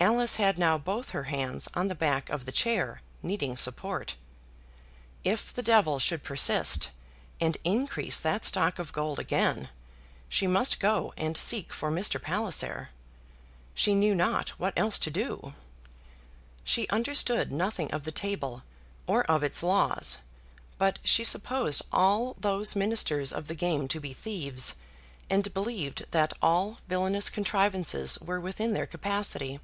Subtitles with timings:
[0.00, 4.14] Alice had now both her hands on the back of the chair, needing support.
[5.24, 6.90] If the devil should persist,
[7.40, 9.70] and increase that stock of gold again,
[10.28, 12.22] she must go and seek for Mr.
[12.22, 12.90] Palliser.
[13.74, 15.52] She knew not what else to do.
[16.62, 18.62] She understood nothing of the table,
[19.08, 20.18] or of its laws;
[20.78, 24.76] but she supposed all those ministers of the game to be thieves,
[25.28, 29.58] and believed that all villainous contrivances were within their capacity.